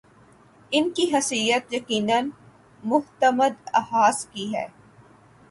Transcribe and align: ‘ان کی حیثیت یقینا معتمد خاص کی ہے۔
‘ان 0.71 0.89
کی 0.89 1.03
حیثیت 1.13 1.73
یقینا 1.73 2.19
معتمد 2.83 3.53
خاص 3.89 4.25
کی 4.25 4.53
ہے۔ 4.55 4.67